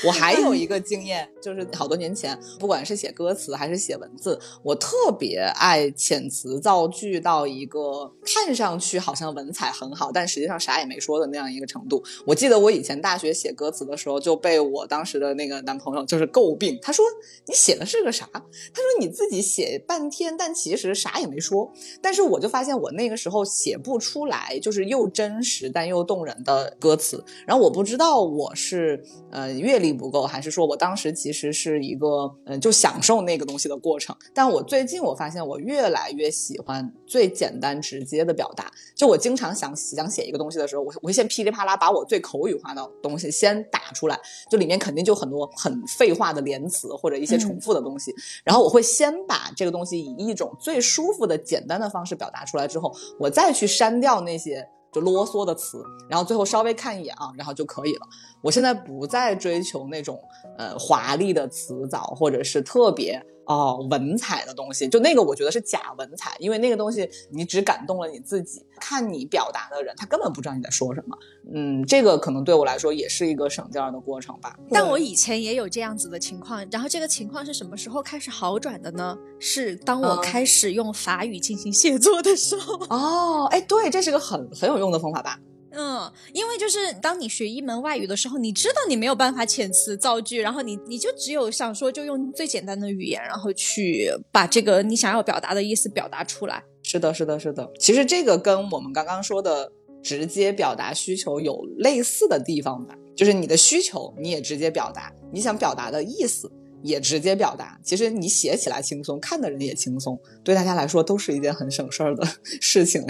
[0.06, 12.02] 我还有一个经验，就是好多年前，不管是写歌词还是写文字，我特别爱遣词造句到一个看上去好像文采很好，但实际上啥也没说的那样一个程度。
[12.26, 17.04] 我记得我以前大学写歌词的时候，就被我当时的那个男朋友就是诟病，他说
[17.46, 18.28] 你写的是个啥？
[18.32, 21.72] 他说你自己写半天，但其实啥也没说。
[22.00, 27.24] 但是我就发现我那个时候写不出来，就是又真实但又动人的歌词。
[27.46, 28.71] 然后我不知道我是。
[28.72, 34.16] 是呃阅历不够，还是说我当时其实是一个嗯、呃、就享受那个东西的过程？
[34.32, 38.70] 但我最近我发现我越来越喜欢最简单直接的表达。
[38.96, 44.18] 就我经常想想写一个东西的时候，我我会先噼里啪啦把我最口语化的东西先打出来，
[44.50, 54.66] 就里面肯定就很多很废话的连词或者一些重复的东西，嗯、然后我会先把这个东西以一种最舒服的简单的方式表达出来之后，我再去删掉那些。
[54.92, 58.06] 就啰嗦的词，然后最后稍微看一眼啊，然后就可以了。
[58.42, 60.20] 我现在不再追求那种
[60.58, 71.16] 呃华丽的词藻，或者是特别哦文采的东西，就那个我觉得是假文采，因为那个东西你只感动了你自己，看你表达的人他根本不知道你在说什么。
[71.54, 74.56] 嗯，这个可能对我来说也是一个省劲儿的过程吧。
[74.70, 79.16] 但我以前也有这样子的情况，然后这个情况是什么时候开始好转的呢？
[79.38, 82.74] 是当我开始用法语进行写作的时候。
[82.90, 85.38] 哦，哎，对，这是个很很有用的方法吧？
[85.72, 96.62] 嗯，因为就是当你学一门外语的时候，你知道你没有办法遣词造句，然后你你就只有想说，就用最简单的语言，然后去把这个你想要表达的意思表达出来。
[96.82, 97.70] 是的，是的，是的。
[97.78, 106.50] 其实这个跟我们刚刚说的直接表达需求有类似的地方吧，就是你的需求你也直接表达，你想表达的意思
[106.82, 107.78] 也直接表达。
[107.82, 112.26] 其实你写起来轻松，看的人也轻松，对大家来说都是一件很省事儿的
[112.60, 113.02] 事情。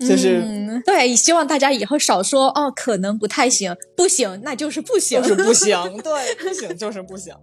[0.00, 7.34] 就是、嗯、对，希望大家以后少说哦，可能不太行，不行那就是不行，就是不行， 对，不行就是不行。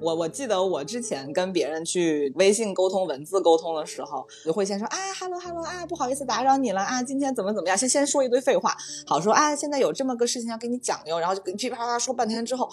[0.00, 12.68] 我我记得我之前跟别人去微信沟通、文字沟通的时候，就会先说啊，hello hello 啊，不好意思打扰你了啊，今天怎么怎么样，先先说一堆废话，好说啊，现在有这么个事情要跟你讲哟，然后就噼啪啪说半天之后，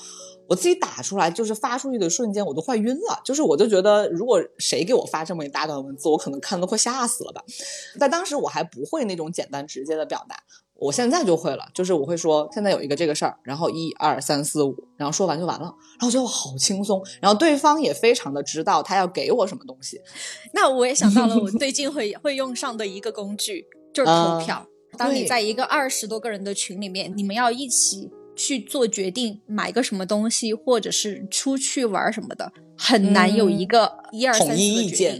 [0.47, 7.43] 我自己打出来就是发出去的瞬间，我都快晕了，就是我就觉得如果谁给我发这么一大段文字，我可能看都快吓死了吧。
[7.99, 10.35] 在当时我还不会那种简单直接的表达。
[10.75, 20.01] 我现在就会了，就是我会说现在有一个这个事儿，然后一二三四五，然后说完就完了，然后我觉得我好轻松，然后对方也非常的知道他要给我什么东西。
[20.51, 24.65] 那我也想到了我最近会会用上的一个工具，就是投票。
[24.91, 35.11] 嗯、当你在一个二十多个人的群里面，你们要一起去做决定，买个什么东西，或者是出去玩什么的，很难有一个一二三四的决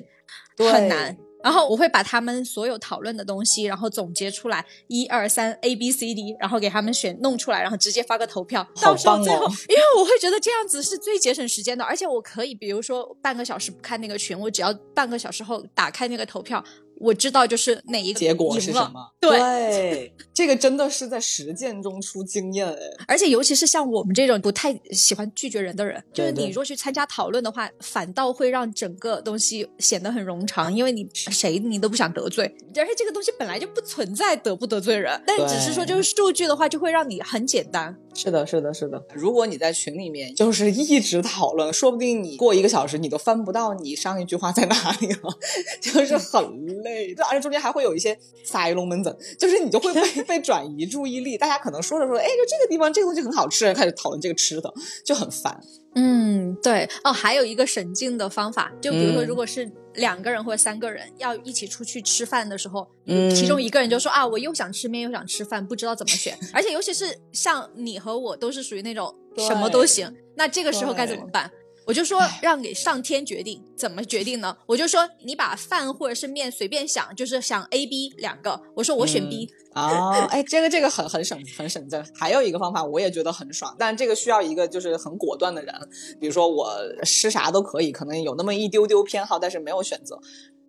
[0.57, 1.17] 定，很难。
[1.43, 8.65] 然后我会把他们所有讨论的东西，然后总结出来，一二三 A B C D，然后给他们选弄出来，然后直接发个投票。
[8.81, 16.63] 到时候最后，哦、因为我会觉得这样子是最节省时间的，而且我可以，比如说半个小时不看那个群，我只要半个小时后打开那个投票。
[17.03, 19.37] 我知道就是哪一个结果是什么，对。
[19.73, 22.77] 对，这个真的是在实践中出经验哎。
[23.07, 32.45] 而且尤其是像我们这种不太喜欢拒绝人的人，就是你若去参加讨论的话，反倒会让整个东西显得很冗长，因为你谁你都不想得罪，
[32.77, 37.95] 而且这个东西本来就不存在得不得罪人，但只是说就是数据的话，就会让你很简单。
[38.15, 39.03] 是的，是的，是的。
[39.13, 45.37] 如果你在群里面就是一直讨论，说不定你过一个小时你都翻不到你上一句话在哪里了，
[45.81, 47.13] 就是很累。
[47.29, 51.37] 而且中间还会有一些塞龙门子，就是你就会被被转移注意力。
[51.37, 54.73] 大家可能说着说着，哎，就这个地方这个东西很好吃，开始讨论这个吃的，
[55.03, 55.59] 就很烦。
[55.95, 66.37] 嗯，对哦，还有一个省劲的方法，就比如说，如果是两个人或者三个人、嗯、要一起出去吃饭的时候，嗯，其中一个人就说啊，我又想吃面又想吃饭，不知道怎么选。
[66.51, 71.49] 而且尤其是像你和我都是属于那种什么都行，那这个时候该怎么办？
[71.85, 74.55] 我就说让给上天决定，怎么决定呢？
[74.65, 82.01] 我就说你把饭或者是面随便想，就是想 A、B 两个，我说我选 B 啊、嗯，哦，哎，这个这个很很省很省劲。
[82.15, 85.73] 还有一个方法我也觉得很爽，但这个需要一个就是很果断的人，
[86.19, 86.71] 比如说我
[87.03, 90.19] 吃啥都可以，可能有那么一丢丢偏好，但是没有选择。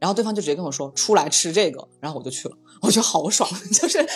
[0.04, 4.06] 然后对方就直接跟我说出来吃这个，然后我就去了，我觉得好爽， 就是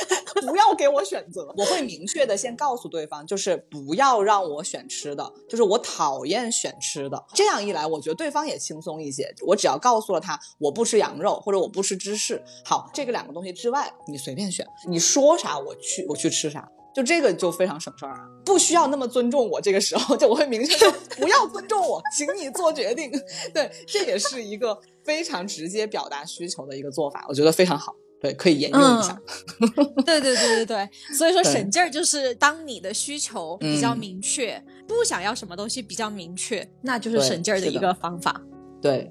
[0.46, 7.24] 不要给我选择，我会明确的先告诉对方，就是不要让我选吃的，就是我讨厌选吃的。
[7.32, 9.34] 这样一来，我觉得对方也轻松一些。
[9.46, 16.70] 我只要告诉了他我不吃羊肉或者我不吃芝士，好，这个两个东西之外你随便选，你说啥我去我去吃啥。
[16.94, 19.60] 就这个就非常省事儿啊，不需要那么尊重我。
[19.60, 23.10] 这个时候就我会明确说不要尊重我，请你做决定。
[23.54, 27.94] 对，这也是一个非常直接表达需求的一个做法，我觉得非常好。
[28.20, 29.20] 对，可以沿用一下。
[29.60, 38.40] 嗯、对对对对对，所以说省劲儿就是当你的需求比较明确，嗯、不想要什么东西比较明确，那就是省劲儿的一个方法。
[38.82, 39.08] 对。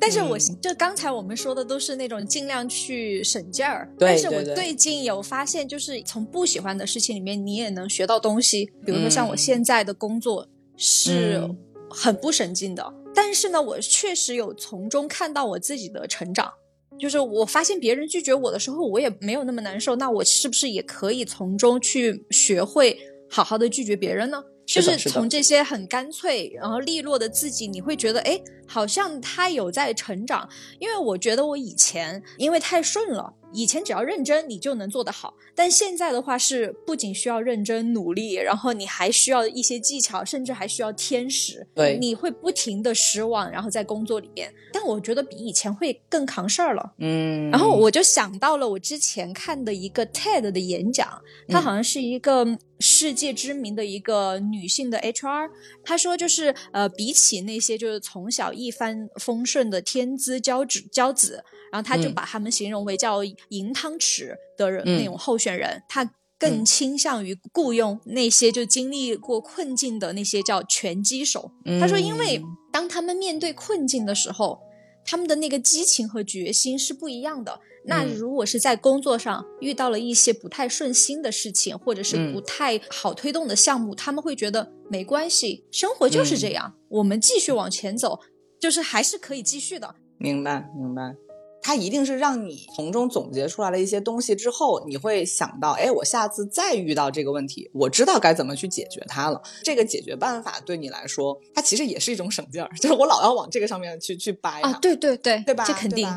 [0.00, 8.66] 但是我就刚才我们说的都是那种尽量去省劲儿，对但是我最近有发现，就是从不喜欢的事情里面，你也能学到东西。
[8.84, 11.40] 比如说像我现在的工作是
[11.88, 16.52] 很不省劲的，嗯、但是呢，我确实有从中看到我自己的成长。
[16.98, 19.96] 就是我发现别人拒绝我的时候，我也没有那么难受。
[19.96, 24.42] 那我是不是也可以从中去学会好好的拒绝别人呢？
[24.66, 30.48] 就是从这些很干脆然后利落的自己，你会觉得哎，好像他有在成长。
[30.80, 41.66] 因为我觉得我以前因为太顺了，以前只要认真你就能做得好，但现在的话是不仅需要认真努力，然后你还需要一些技巧，甚至还需要天时。
[41.74, 46.92] 对，你会不停的失望，然后在工作里面，但我觉得比以前会更扛事儿了。
[46.98, 51.08] 嗯，然后我就想到了我之前看的一个 TED 的演讲，
[51.48, 52.44] 他好像是一个
[52.78, 55.50] 世界知名的一个女性的 HR，
[55.82, 71.50] 她说就是呃，比起那些就是从小一帆风顺的天资骄子骄子，然后她就把他们形容为叫银汤匙的人、嗯、那种候选人，她更倾向于雇佣那些就经历过困境的那些叫拳击手。
[71.64, 74.60] 嗯、她说，因为当他们面对困境的时候，
[75.02, 77.58] 他们的那个激情和决心是不一样的。
[77.86, 88.20] 那如果是在工作上遇到了一些不太顺心的事情，或者是不太好推动的项目，嗯、他们会觉得没关系，生活就是这样，嗯、我们继续往前走，
[88.60, 89.94] 就是还是可以继续的。
[90.18, 91.14] 明白，明白。
[91.62, 99.42] 他一定是让你从中总结出来了一些东西之后，你会想到，哎，我下次再遇到这个问题，我知道该怎么去解决它了。
[99.64, 105.64] 这个解决办法对你来说，它其实也是一种省劲儿， 就是我老要往这个上面去去掰啊，对对对，对吧？
[105.64, 106.08] 这肯定。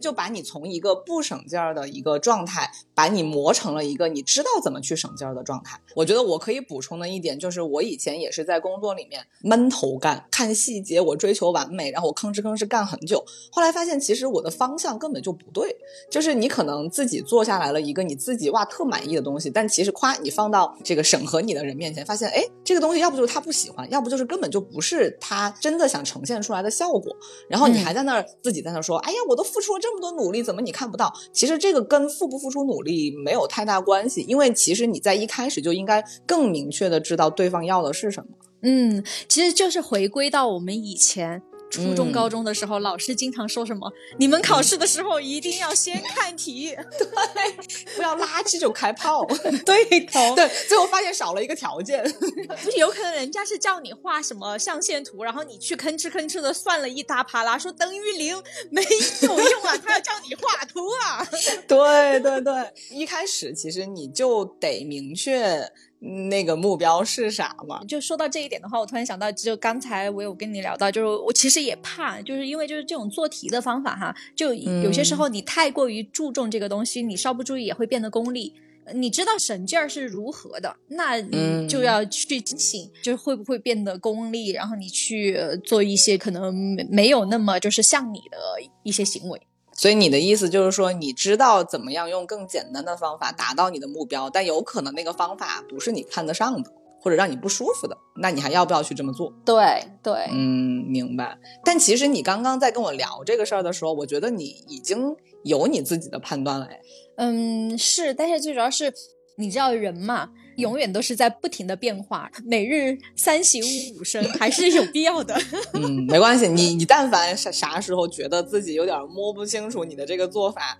[0.00, 5.80] 就把你从一个不省劲儿的一个状态，把你磨成了一个你知道怎么去省劲儿的状态。
[5.94, 13.24] 我觉得我可以补充的一点就是，我以前也是在工作里面闷头干，看细节，我追求完美，然后我吭哧吭哧干很久。
[13.50, 15.76] 后来发现，其实我的方向根本就不对。
[16.10, 27.14] 就是你可能自己做下来了一个你自己哇特满意的东西，但其实夸你放到这个审核你的人面前，发现哎，这个东西要不就是他不喜欢，要不就是根本就不是他真的想呈现出来的效果。
[27.48, 30.60] 然后你还在那儿自己在那说，哎呀，我都付出了这这么多努力，怎么？
[30.60, 38.30] 你看不到，其实这个跟付不付出努力没有太大关系，因为其实你在一开始就应该更明确的知道对方要的是什么。
[38.60, 41.42] 嗯，其实就是回归到我们以前。
[41.70, 43.92] 初中、高中的时候，老师经常说什么？
[44.18, 47.52] 你们考试的时候一定要先看题，对，
[47.96, 49.24] 不要垃圾就开炮，
[49.66, 52.02] 对头，对，最后发现少了一个条件，
[52.48, 58.82] 不是有可能人家是叫你画什么象限图，然后你去吭哧吭哧的算了一大啪啦，说等于零，没
[59.22, 61.28] 有用啊， 他要叫你画图啊，
[61.68, 65.70] 对对对，一开始其实你就得明确。
[66.00, 67.82] 那个目标是啥嘛？
[67.84, 78.54] 就说到这一点的话，我突然想到，就刚才我有跟你聊到，就是我其实也怕，就是因为就是这种做题的方法哈，就有些时候你太过于注重这个东西，你稍不注意也会变得功利。
[78.94, 86.54] 你知道省劲儿是如何的，那你就要去警醒，就是会不会变得功利，然后你去做一些可能
[86.90, 88.38] 没有那么就是像你的
[88.82, 89.38] 一些行为。
[89.78, 96.70] 所以你的意思就是说，你知道怎么样用更简单的方法达到你的目标，但有可能那个方法不是你看得上的，
[97.00, 99.32] 或者让你不舒服的，那你还要不要去这么做？
[99.44, 101.38] 对对，嗯，明白。
[101.64, 105.14] 但其实你刚刚在跟我聊这个事儿的时候，我觉得你已经
[105.44, 106.68] 有你自己的判断了。
[107.16, 108.92] 嗯，是，但是最主要是，
[109.36, 110.30] 你知道人嘛。
[110.58, 113.60] 永远都是在不停的变化，每日三省
[113.98, 115.34] 吾身 还是有必要的。
[115.74, 120.78] 嗯，没关系，你你但凡啥啥时候觉得自己有点摸不清楚你的这个做法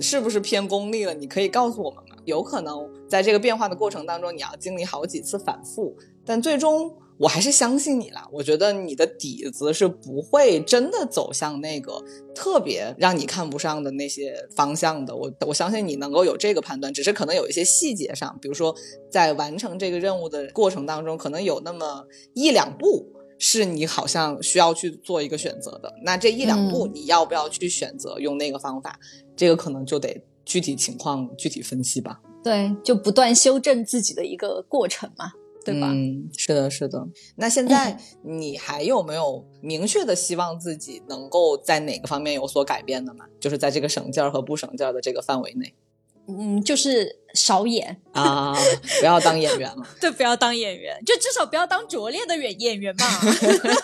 [0.00, 2.16] 是不是偏功利了，你可以告诉我们嘛。
[2.26, 6.92] 有可能在这个变化的过程当中，你要经历好几次反复，但最终。
[7.20, 12.02] 我还是相信你啦，我觉得你的底子是不会真的走向那个
[12.34, 15.14] 特别让你看不上的那些方向的。
[15.14, 18.74] 我我相信你能够有这个判断，只是可能有一些细节上，比如说
[19.10, 23.06] 在完成这个任务的过程当中，可能有那么一两步
[23.38, 25.92] 是你好像需要去做一个选择的。
[26.02, 28.98] 那这一两步你要不要去选择用那个方法？
[29.36, 32.18] 这个可能就得具体情况具体分析吧。
[32.42, 35.32] 对，就不断修正自己的一个过程嘛。
[35.64, 35.88] 对吧？
[35.92, 37.06] 嗯，是的，是的。
[37.36, 43.26] 那现在 你还有没有明确的希望自己能够在哪个方面有所改变的吗？
[43.38, 45.74] 就是在这个省劲儿和不省劲儿的这个范围内。
[46.28, 48.56] 嗯，就是少演啊，
[49.00, 49.86] 不要当演员了。
[50.00, 53.06] 对，不要当演员，就至少不要当拙劣的演演员嘛。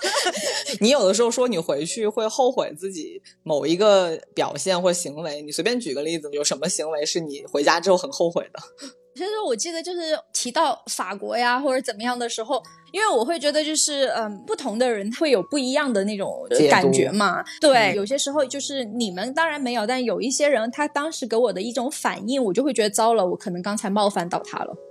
[0.80, 8.61] 你有的时候说你回去会后悔自己某一个表现或行为，你随便举个例子，有什么行为是你回家之后很后悔的？
[9.16, 10.01] 其实我记得就是
[10.34, 17.42] 提到法国呀或者怎么样的时候，因为我会觉得就是嗯，不同的人会有不一样的那种感觉嘛。
[17.59, 24.86] 对，有些时候就是你们当然没有，但有一些人他当时给我的一种反应，我就会觉得糟了，我可能刚才冒犯到他了。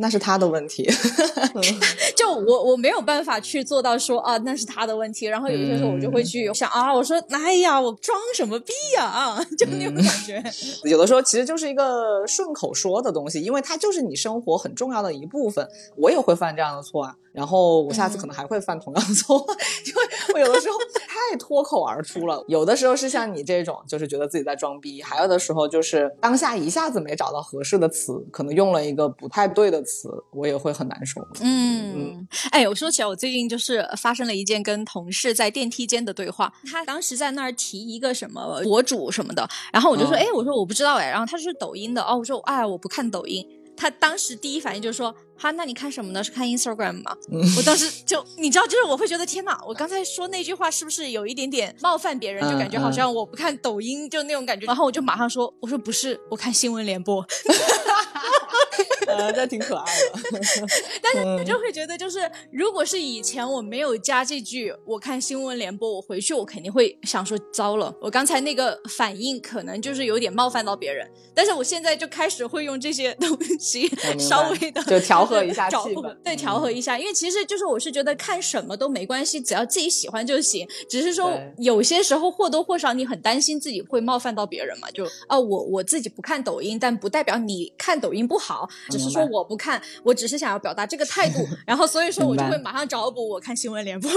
[0.00, 0.88] 那是他的问题，
[2.16, 5.26] 就我我没有办法去做到说啊，那是他的问题。
[5.26, 9.42] 然后有些时候我就会去想啊，我说哎呀，我装什么逼呀啊？
[9.56, 10.42] 就那种感觉。
[10.84, 15.66] 有的时候其实就是一个顺口说的东西，因为它就是你生活很重要的一部分。
[15.96, 17.16] 我也会犯这样的错啊。
[17.32, 19.38] 然后我下次可能还会犯同样的错，
[19.86, 20.02] 因为
[20.34, 20.76] 我有的时候
[21.08, 22.44] 太脱口而出了。
[22.46, 31.20] 有的时候是像你这种，就是觉得自己在装逼；还有的时候就是当下一下子没找到合适的词，可能用了一个不太对的词，我也会很难受。
[31.40, 36.52] 嗯，哎，我说起来，我最近就是发生了一件跟同事在电梯间的对话。
[36.70, 43.46] 他当时在那儿提一个什么博主什么的，然后我就说，哎，我说我不知道哎，然后他是抖音的哦，我说哎，我不看抖音。
[43.74, 46.22] 他当时第一反应就是说：“哈，那你看什么呢？
[46.22, 47.16] 是看 Instagram 吗？”
[47.56, 52.42] 我当时就你知道，就是我会觉得天哪，我刚才说那句话是不是有一点点冒犯别人？
[52.48, 54.66] 就感觉好像我不看抖音就那种感觉。
[54.66, 57.26] 然后我就马上说：“我说不是，我看新闻联播。”
[59.06, 60.40] 呃，那挺可爱的。
[61.02, 71.08] 但是我就会觉得，就是如果是以前我没有加这句，我看新闻联播，我回去我肯定会想说，糟了，我刚才那个反应可能就是有点冒犯到别人。
[71.34, 76.98] 但是我现在就开始会用这些东西稍微的就调和一下气氛，对，调和一下。
[76.98, 80.66] 因为其实就是我是觉得看什么都没关系，只要自己喜欢就行。
[80.88, 91.46] 只是说有些时候或多或少你很担心自己会冒犯到别人嘛，就啊，我我自己不看抖音，但不代表你看抖音不好，只是说我不看，我只是想要表达这个态度。
[91.66, 94.10] 然后所以说我就会马上找补我看新闻联播。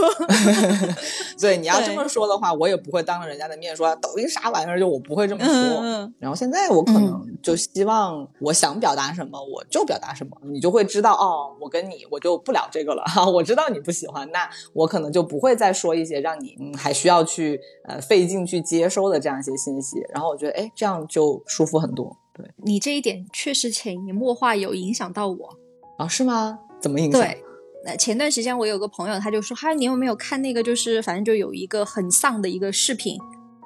[1.39, 6.11] 对，你要这么说的话，我也不会当着人家的面说抖音啥玩意儿，就我不会这么说。
[6.19, 13.25] 然后现在我可能就希望我想表达什么我就表达什么，你就会知道哦，我跟你我就不聊这个了 哈。
[13.25, 19.97] 我知道你不喜欢，那我可能就不会再说一些让你还需要去呃费劲去接收的这样一些信息。
[20.09, 22.17] 然后我觉得哎，这样就舒服很多。
[22.35, 25.57] 对你这一点确实潜移默化有影响到我
[25.97, 26.07] 啊？
[26.07, 26.59] 是吗？
[26.81, 27.21] 怎么影响？
[27.21, 27.41] 对。
[27.85, 30.63] 那前段时间我有个朋友，他就说：“嗨，你有没有看那个？
[30.63, 33.15] 就是反正就有一个很丧的一个视频。”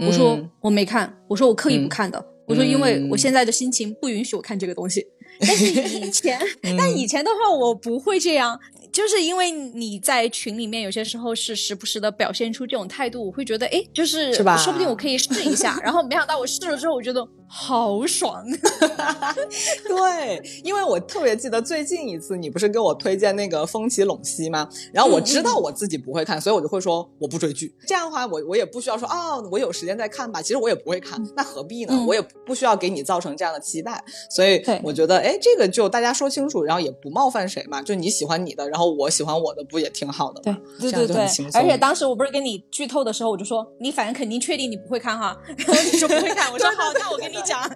[0.05, 5.07] 我说：“我没看。”我说：“我刻意不看的。”我说：“因为我现在的心情不允许我看这个东西。”
[5.39, 5.65] 但是
[5.99, 6.37] 以 前，
[6.77, 8.59] 但以前的话我不会这样，
[8.91, 14.57] 就是因为你在群里面有些时候是时不时的表现出这种态度，我会觉得哎，就是是吧？
[14.57, 15.79] 说不定我可以试一下。
[15.81, 17.25] 然后没想到我试了之后，我觉得。
[17.51, 18.45] 好爽，
[19.87, 24.69] 对，因为我特别记得最近一次，你不是给我推荐那个《风起陇西》吗？
[24.93, 27.75] 然后我知道我自己不会看，所以我就会说我不追剧。
[27.87, 30.39] 这样的话，我我也不需要说哦，我有时间再看吧。
[30.43, 32.05] 其实我也不会看，那何必呢？
[32.07, 34.03] 我也不需要给你造成这样的期待。
[34.29, 37.81] 所以我觉得，哎，这个就大家说清楚，然后也不冒犯谁嘛。
[37.81, 40.59] 就你喜欢你的，然后我喜欢我的，不也挺好的吗？
[40.79, 41.49] 对对对对。
[41.55, 45.35] 而且当时我不是跟你剧透的时候，我就说你反正肯定确定你不会看哈。
[45.57, 47.38] 然后你说不会看，我说 好，那我给你。
[47.41, 47.61] 讲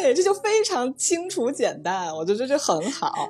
[0.00, 3.28] 对，这就非常清楚简单，我觉得这很好。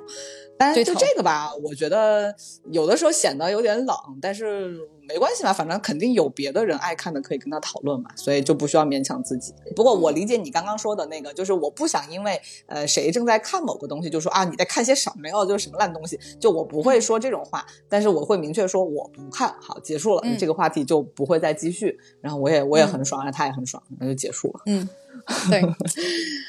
[0.57, 2.35] 但是就这个吧，我觉得
[2.69, 4.77] 有的时候显得有点冷，但是
[5.09, 9.55] 没关系嘛，反正肯定有别的人爱看的，可以跟他讨论嘛，所以就不需要勉强自己。
[9.75, 21.97] 不过我理解你刚刚说的那个，就是我不想因为呃谁正在看某个东西，就说啊你在看些什么呀，就是什么烂东西，就我不会说这种话，但是我会明确说我不看好，结束了，这个话题就不会再继续。
[22.21, 24.61] 然后我也我也很爽，他也很爽，那就结束了。
[24.67, 24.87] 嗯。
[25.49, 25.61] 对，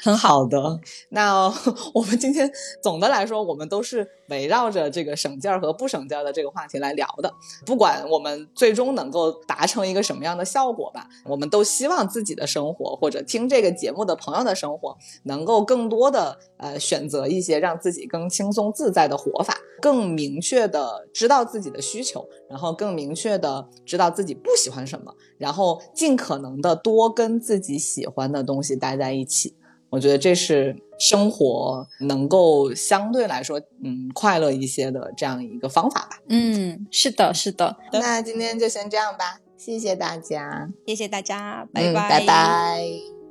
[0.03, 0.79] 很好的。
[1.09, 1.51] 那
[1.93, 2.51] 我们今天
[2.81, 7.31] 总的来说，我们都是围绕着这个省劲儿和不省劲儿的这个话题来聊的。
[7.65, 28.75] 不管我们最终能够达成一个什么样的效果吧，我们都希望自己的生活或者听这个节目的朋友的生活，能够更多的呃选择一些让自己更轻松自在的活法，更明确的知道自己的需求，然后更明确的知道自己不喜欢什么，然后尽可能的多跟自己喜欢的东西。
[28.75, 29.55] 待在一起，
[29.89, 36.19] 我觉得这是生活能够相对来说，嗯，快乐一些的这样一个方法吧。
[36.27, 37.77] 嗯，是的，是的。
[37.93, 43.22] 那今天就先这样吧，谢谢大家，谢谢大家，拜拜，拜拜。